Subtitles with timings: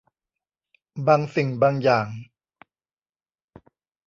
[1.07, 2.07] บางสิ่งบางอย่าง